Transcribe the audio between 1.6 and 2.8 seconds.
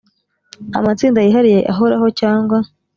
ahoraho cyangwa